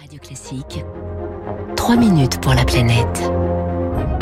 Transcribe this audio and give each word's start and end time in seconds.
Radio 0.00 0.18
Classique. 0.18 0.84
3 1.76 1.96
minutes 1.96 2.40
pour 2.40 2.54
la 2.54 2.64
planète. 2.64 3.30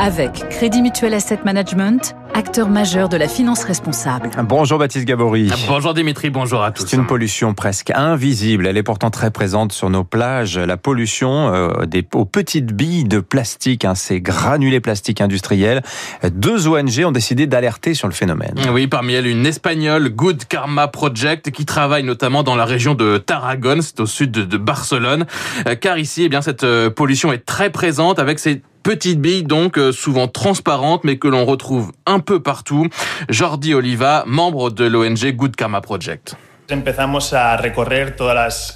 Avec 0.01 0.47
Crédit 0.47 0.81
Mutuel 0.81 1.13
Asset 1.13 1.39
Management, 1.43 2.15
acteur 2.33 2.69
majeur 2.69 3.09
de 3.09 3.17
la 3.17 3.27
finance 3.27 3.65
responsable. 3.65 4.29
Bonjour 4.45 4.79
Baptiste 4.79 5.03
Gabory. 5.03 5.51
Bonjour 5.67 5.93
Dimitri, 5.93 6.29
bonjour 6.29 6.63
à 6.63 6.71
tous. 6.71 6.87
C'est 6.87 6.95
une 6.95 7.05
pollution 7.05 7.53
presque 7.53 7.91
invisible. 7.93 8.65
Elle 8.65 8.77
est 8.77 8.83
pourtant 8.83 9.09
très 9.09 9.29
présente 9.29 9.73
sur 9.73 9.89
nos 9.89 10.05
plages. 10.05 10.57
La 10.57 10.77
pollution 10.77 11.53
euh, 11.53 11.85
des, 11.85 12.07
aux 12.13 12.23
petites 12.23 12.71
billes 12.71 13.03
de 13.03 13.19
plastique, 13.19 13.83
hein, 13.83 13.93
ces 13.93 14.21
granulés 14.21 14.79
plastiques 14.79 15.19
industriels. 15.19 15.81
Deux 16.31 16.69
ONG 16.69 17.03
ont 17.05 17.11
décidé 17.11 17.45
d'alerter 17.45 17.93
sur 17.93 18.07
le 18.07 18.13
phénomène. 18.13 18.55
Oui, 18.71 18.87
parmi 18.87 19.15
elles 19.15 19.27
une 19.27 19.45
espagnole, 19.45 20.07
Good 20.11 20.45
Karma 20.45 20.87
Project, 20.87 21.51
qui 21.51 21.65
travaille 21.65 22.03
notamment 22.03 22.43
dans 22.43 22.55
la 22.55 22.63
région 22.63 22.95
de 22.95 23.17
Tarragone, 23.17 23.81
c'est 23.81 23.99
au 23.99 24.05
sud 24.05 24.31
de, 24.31 24.57
Barcelone. 24.57 25.25
Euh, 25.67 25.75
car 25.75 25.97
ici, 25.97 26.23
eh 26.23 26.29
bien, 26.29 26.41
cette 26.41 26.63
euh, 26.63 26.89
pollution 26.89 27.33
est 27.33 27.45
très 27.45 27.69
présente 27.69 28.17
avec 28.17 28.39
ces 28.39 28.61
Petite 28.83 29.19
bille 29.19 29.43
donc 29.43 29.77
euh, 29.77 29.91
souvent 29.91 30.27
transparente 30.27 31.03
mais 31.03 31.17
que 31.17 31.27
l'on 31.27 31.45
retrouve 31.45 31.91
un 32.05 32.19
peu 32.19 32.41
partout. 32.41 32.87
Jordi 33.29 33.73
Oliva, 33.73 34.23
membre 34.25 34.71
de 34.71 34.85
l'ONG 34.85 35.31
Good 35.35 35.55
Karma 35.55 35.81
Project. 35.81 36.35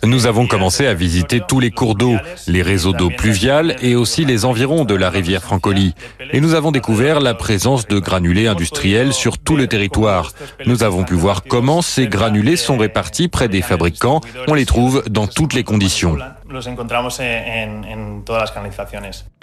Nous 0.04 0.26
avons 0.26 0.48
commencé 0.48 0.88
à 0.88 0.94
visiter 0.94 1.42
tous 1.48 1.60
les 1.60 1.70
cours 1.70 1.96
d'eau, 1.96 2.18
les 2.48 2.64
réseaux 2.64 2.94
d'eau 2.94 3.12
pluviale 3.16 3.76
et 3.82 3.96
aussi 3.96 4.26
les 4.26 4.46
environs 4.46 4.84
de 4.84 4.96
la 4.96 5.10
rivière 5.12 5.44
Francoli. 5.44 5.94
Et 6.32 6.42
nous 6.42 6.56
avons 6.56 6.72
découvert 6.72 7.20
la 7.20 7.36
présence 7.36 7.88
de 7.88 8.00
granulés 8.00 8.48
industriels 8.48 9.14
sur 9.14 9.38
tout 9.38 9.56
le 9.56 9.68
territoire. 9.68 10.32
Nous 10.66 10.84
avons 10.84 11.04
pu 11.04 11.14
voir 11.14 11.44
comment 11.44 11.84
ces 11.84 12.08
granulés 12.08 12.56
sont 12.56 12.78
répartis 12.78 13.28
près 13.28 13.48
des 13.48 13.62
fabricants. 13.62 14.22
On 14.48 14.56
les 14.56 14.66
trouve 14.66 15.04
dans 15.10 15.28
toutes 15.28 15.54
les 15.54 15.64
conditions. 15.64 16.18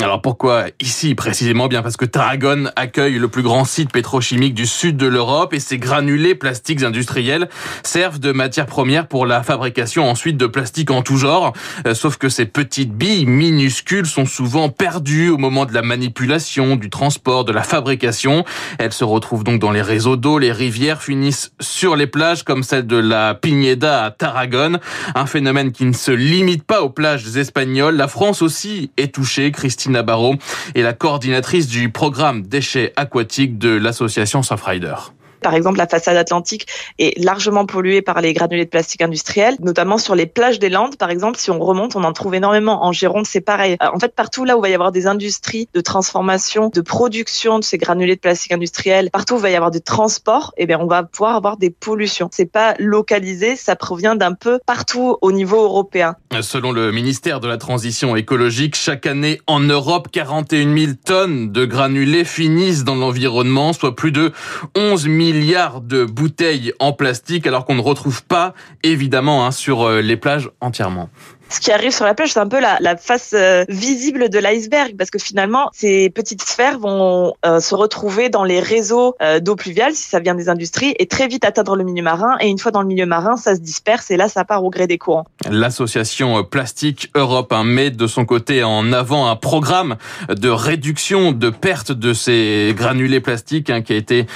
Alors 0.01 0.23
pourquoi 0.23 0.67
ici 0.81 1.15
précisément? 1.15 1.69
Bien 1.69 1.83
parce 1.83 1.97
que 1.97 2.05
Tarragone 2.05 2.73
accueille 2.77 3.19
le 3.19 3.29
plus 3.29 3.43
grand 3.43 3.65
site 3.65 3.93
pétrochimique 3.93 4.55
du 4.55 4.67
sud 4.67 4.97
de 4.97 5.07
l'Europe 5.07 5.53
et 5.53 5.61
ces 5.61 5.79
granulés 5.79 6.35
plastiques 6.35 6.83
industriels 6.83 7.49
servent 7.83 8.19
de 8.19 8.33
matière 8.33 8.67
première 8.67 9.09
pour 9.09 9.27
la 9.27 9.43
fabrication 9.43 10.09
ensuite 10.09 10.37
de 10.37 10.47
plastique 10.47 10.91
en 10.91 11.03
tout 11.03 11.17
genre. 11.17 11.53
Euh, 11.87 11.95
sauf 11.95 12.17
que 12.17 12.29
ces 12.29 12.47
petites 12.47 12.93
billes 12.93 13.27
minuscules 13.27 14.07
sont 14.07 14.25
souvent 14.25 14.69
perdues 14.69 15.29
au 15.31 15.37
moment 15.37 15.67
de 15.67 15.75
la 15.75 15.83
manipulation, 15.83 16.77
du 16.77 16.91
transport, 16.91 17.45
de 17.45 17.53
la 17.53 17.63
fabrication. 17.63 18.45
Elles 18.79 18.93
se 18.93 19.05
retrouvent 19.05 19.45
donc 19.45 19.61
dans 19.61 19.71
les 19.71 19.83
réseaux 19.83 20.17
d'eau, 20.17 20.39
les 20.39 20.53
rivières 20.53 21.03
finissent 21.03 21.53
sur 21.61 21.97
les 21.97 22.07
plages 22.07 22.43
comme 22.43 22.63
celle 22.63 22.87
de 22.87 22.97
la 22.97 23.35
Pineda 23.35 24.05
à 24.05 24.11
Tarragone. 24.11 24.79
Un 25.15 25.27
phénomène 25.27 25.73
qui 25.73 25.85
ne 25.85 25.93
se 25.93 26.13
limite 26.13 26.65
pas 26.65 26.83
aux 26.83 26.91
plages 27.01 27.35
espagnoles. 27.39 27.97
La 27.97 28.09
France 28.09 28.43
aussi 28.43 28.91
est 28.99 29.15
touchée. 29.15 29.51
Christina 29.53 30.03
Barrault 30.03 30.35
est 30.75 30.83
la 30.83 30.93
coordinatrice 30.93 31.67
du 31.67 31.89
programme 31.89 32.43
déchets 32.43 32.93
aquatiques 32.95 33.57
de 33.57 33.71
l'association 33.71 34.43
Surfrider. 34.43 34.97
Par 35.41 35.55
exemple, 35.55 35.79
la 35.79 35.87
façade 35.87 36.17
atlantique 36.17 36.67
est 36.99 37.19
largement 37.23 37.67
polluée 37.67 38.03
par 38.03 38.21
les 38.21 38.33
granulés 38.33 38.65
de 38.65 38.71
plastique 38.71 39.03
industriels, 39.03 39.57
notamment 39.61 39.99
sur 39.99 40.15
les 40.15 40.27
plages 40.27 40.59
des 40.59 40.69
Landes, 40.69 40.97
par 40.97 41.11
exemple. 41.11 41.39
Si 41.39 41.51
on 41.51 41.59
remonte, 41.59 41.97
on 41.97 42.05
en 42.05 42.13
trouve 42.13 42.35
énormément. 42.35 42.85
En 42.85 42.93
Gironde, 42.93 43.27
c'est 43.27 43.41
pareil. 43.41 43.77
Euh, 43.83 43.87
en 43.93 43.99
fait, 43.99 44.15
partout 44.15 44.45
là 44.45 44.57
où 44.57 44.61
il 44.61 44.63
va 44.63 44.69
y 44.69 44.75
avoir 44.75 44.93
des 44.93 45.07
industries 45.07 45.69
de 45.75 45.81
transformation, 45.81 46.71
de 46.73 46.81
production 46.81 47.59
de 47.59 47.65
ces 47.65 47.79
granulés 47.79 48.17
de 48.17 48.21
plastique 48.21 48.53
industriels, 48.53 49.11
partout 49.11 49.35
où 49.35 49.39
il 49.39 49.43
va 49.43 49.51
y 49.51 49.57
avoir 49.57 49.71
des 49.71 49.81
transports, 49.81 50.53
eh 50.57 50.67
bien, 50.67 50.79
on 50.81 50.87
va 50.87 51.03
pouvoir 51.03 51.37
avoir 51.37 51.57
des 51.57 51.71
pollutions. 51.71 52.29
C'est 52.33 52.51
pas 52.51 52.75
localisé, 52.79 53.57
ça 53.57 53.77
provient 53.77 54.17
d'un 54.17 54.35
peu 54.35 54.59
partout 54.67 55.17
au 55.21 55.33
niveau 55.33 55.63
européen. 55.63 56.17
Selon 56.41 56.73
le 56.73 56.93
ministère 56.93 57.41
de 57.41 57.49
la 57.49 57.57
Transition 57.57 58.17
écologique, 58.17 58.77
chaque 58.77 59.07
année 59.07 59.41
en 59.47 59.61
Europe, 59.61 60.09
41 60.13 60.77
000 60.77 60.93
tonnes 61.05 61.53
de 61.53 61.65
granulés 61.65 62.25
finissent 62.25 62.85
dans 62.85 62.95
l'environnement, 62.95 63.73
soit 63.73 63.97
plus 63.97 64.13
de 64.13 64.33
11 64.77 65.03
000 65.03 65.15
milliards 65.33 65.81
de 65.81 66.05
bouteilles 66.05 66.73
en 66.79 66.93
plastique 66.93 67.47
alors 67.47 67.65
qu'on 67.65 67.75
ne 67.75 67.81
retrouve 67.81 68.25
pas 68.25 68.55
évidemment 68.83 69.47
hein, 69.47 69.51
sur 69.51 69.83
euh, 69.83 70.01
les 70.01 70.17
plages 70.17 70.51
entièrement 70.61 71.09
ce 71.51 71.61
qui 71.61 71.73
arrive 71.73 71.91
sur 71.91 72.05
la 72.05 72.15
plage, 72.15 72.33
c'est 72.33 72.39
un 72.41 72.47
peu 72.47 72.61
la, 72.61 72.79
la 72.81 72.97
face 72.97 73.35
euh, 73.35 73.65
visible 73.69 74.29
de 74.29 74.39
l'iceberg, 74.39 74.95
parce 74.97 75.11
que 75.11 75.19
finalement, 75.19 75.69
ces 75.73 76.09
petites 76.09 76.43
sphères 76.43 76.79
vont 76.79 77.35
euh, 77.45 77.59
se 77.59 77.75
retrouver 77.75 78.29
dans 78.29 78.45
les 78.45 78.61
réseaux 78.61 79.17
euh, 79.21 79.41
d'eau 79.41 79.57
pluviale, 79.57 79.95
si 79.95 80.09
ça 80.09 80.21
vient 80.21 80.37
des 80.37 80.49
industries, 80.49 80.95
et 80.99 81.07
très 81.07 81.27
vite 81.27 81.45
atteindre 81.45 81.75
le 81.75 81.83
milieu 81.83 82.05
marin. 82.05 82.37
Et 82.41 82.49
une 82.49 82.59
fois 82.59 82.71
dans 82.71 82.83
le 82.83 82.87
milieu 82.87 83.07
marin, 83.07 83.37
ça 83.37 83.57
se 83.57 83.61
disperse, 83.61 84.11
et 84.11 84.17
là, 84.17 84.29
ça 84.29 84.45
part 84.45 84.65
au 84.65 84.71
gré 84.71 84.87
des 84.87 84.97
courants. 84.99 85.25
L'association 85.51 86.45
Plastique 86.45 87.11
Europe 87.15 87.53
hein, 87.53 87.65
met 87.65 87.91
de 87.91 88.07
son 88.07 88.25
côté 88.25 88.63
en 88.63 88.93
avant 88.93 89.29
un 89.29 89.37
programme 89.37 89.97
de 90.29 90.49
réduction 90.49 91.33
de 91.33 91.51
perte 91.51 91.91
de 91.91 92.13
ces 92.13 92.75
granulés 92.77 93.21
plastiques 93.21 93.71
hein, 93.71 93.83
qui 93.83 93.93
a 93.93 93.97
été 93.97 94.27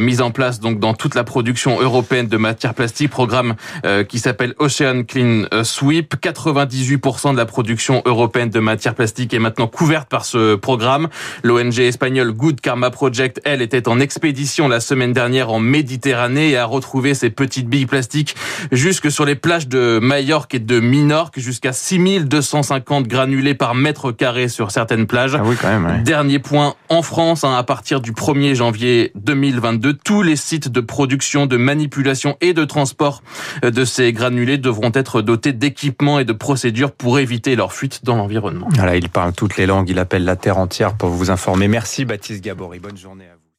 mis 0.00 0.20
en 0.20 0.30
place 0.30 0.60
donc 0.60 0.78
dans 0.78 0.94
toute 0.94 1.14
la 1.14 1.24
production 1.24 1.80
européenne 1.80 2.28
de 2.28 2.36
matières 2.36 2.74
plastiques, 2.74 3.10
programme 3.10 3.54
qui 4.08 4.18
s'appelle 4.18 4.54
Ocean 4.58 5.02
Clean 5.06 5.44
Sweep. 5.64 6.14
98% 6.52 7.32
de 7.32 7.36
la 7.36 7.46
production 7.46 8.02
européenne 8.04 8.50
de 8.50 8.60
matières 8.60 8.94
plastiques 8.94 9.34
est 9.34 9.38
maintenant 9.38 9.66
couverte 9.66 10.08
par 10.08 10.24
ce 10.24 10.54
programme. 10.54 11.08
L'ONG 11.42 11.78
espagnole 11.80 12.32
Good 12.32 12.60
Karma 12.60 12.90
Project, 12.90 13.40
elle, 13.44 13.62
était 13.62 13.88
en 13.88 14.00
expédition 14.00 14.68
la 14.68 14.80
semaine 14.80 15.12
dernière 15.12 15.50
en 15.50 15.60
Méditerranée 15.60 16.50
et 16.50 16.56
a 16.56 16.64
retrouvé 16.64 17.14
ces 17.14 17.30
petites 17.30 17.68
billes 17.68 17.86
plastiques 17.86 18.36
jusque 18.70 19.10
sur 19.10 19.24
les 19.24 19.34
plages 19.34 19.68
de 19.68 19.98
Majorque 20.00 20.54
et 20.54 20.58
de 20.58 20.80
Minorque, 20.80 21.38
jusqu'à 21.38 21.72
6250 21.72 23.06
granulés 23.06 23.54
par 23.54 23.74
mètre 23.74 24.12
carré 24.12 24.48
sur 24.48 24.70
certaines 24.70 25.06
plages. 25.06 25.34
Ah 25.34 25.42
oui, 25.44 25.56
quand 25.60 25.68
même, 25.68 26.02
Dernier 26.02 26.38
point, 26.38 26.74
en 26.88 27.02
France, 27.02 27.44
hein, 27.44 27.54
à 27.56 27.62
partir 27.62 28.00
du 28.00 28.12
1er 28.12 28.54
janvier 28.54 29.12
2022, 29.14 29.94
tous 29.94 30.22
les 30.22 30.36
sites 30.36 30.68
de 30.68 30.80
production, 30.80 31.46
de 31.46 31.56
manipulation 31.56 32.36
et 32.40 32.52
de 32.52 32.64
transport 32.64 33.22
de 33.62 33.84
ces 33.84 34.12
granulés 34.12 34.58
devront 34.58 34.92
être 34.94 35.22
dotés 35.22 35.52
d'équipements 35.52 36.18
et 36.18 36.24
de 36.24 36.32
procédures 36.42 36.92
pour 36.92 37.20
éviter 37.20 37.54
leur 37.56 37.72
fuite 37.72 38.04
dans 38.04 38.16
l'environnement. 38.16 38.68
Voilà, 38.72 38.96
il 38.96 39.08
parle 39.08 39.32
toutes 39.32 39.56
les 39.56 39.64
langues, 39.64 39.88
il 39.88 39.98
appelle 40.00 40.24
la 40.24 40.36
terre 40.36 40.58
entière 40.58 40.96
pour 40.96 41.08
vous 41.08 41.30
informer. 41.30 41.68
Merci 41.68 42.04
Baptiste 42.04 42.42
Gabory, 42.42 42.80
bonne 42.80 42.98
journée 42.98 43.26
à 43.26 43.36
vous. 43.36 43.51